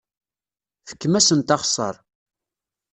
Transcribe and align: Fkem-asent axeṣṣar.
Fkem-asent 0.89 1.55
axeṣṣar. 1.55 1.95